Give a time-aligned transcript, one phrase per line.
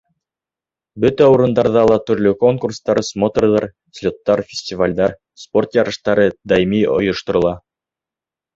[1.03, 3.69] Бөтә урындарҙа ла төрлө конкурстар, смотрҙар,
[3.99, 7.57] слеттар, фестивалдәр, спорт ярыштары даими ойошторола.